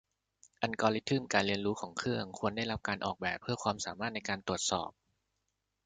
[0.61, 4.89] อัลกอริทึมการเรียนรู้ของเครื่องควรได้รับการออกแบบเพื่อความสามารถในการตรวจสอบ